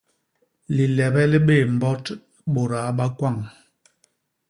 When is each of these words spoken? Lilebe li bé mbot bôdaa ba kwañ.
Lilebe 0.75 1.23
li 1.31 1.39
bé 1.47 1.57
mbot 1.73 2.03
bôdaa 2.53 2.89
ba 2.97 3.05
kwañ. 3.17 3.35